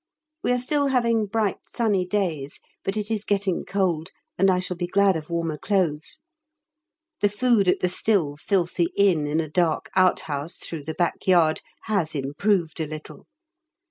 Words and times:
We 0.41 0.51
are 0.51 0.57
still 0.57 0.87
having 0.87 1.27
bright 1.27 1.59
sunny 1.65 2.07
days, 2.07 2.59
but 2.83 2.97
it 2.97 3.11
is 3.11 3.23
getting 3.23 3.65
cold, 3.65 4.09
and 4.35 4.49
I 4.49 4.57
shall 4.57 4.75
be 4.75 4.87
glad 4.87 5.15
of 5.15 5.29
warmer 5.29 5.59
clothes. 5.59 6.21
The 7.19 7.29
food 7.29 7.67
at 7.67 7.81
the 7.81 7.87
still 7.87 8.35
filthy 8.35 8.91
Inn 8.97 9.27
in 9.27 9.39
a 9.39 9.47
dark 9.47 9.91
outhouse 9.95 10.57
through 10.57 10.85
the 10.85 10.95
back 10.95 11.27
yard 11.27 11.61
has 11.83 12.15
improved 12.15 12.79
a 12.81 12.87
little! 12.87 13.27